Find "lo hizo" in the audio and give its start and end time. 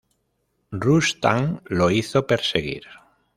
1.69-2.25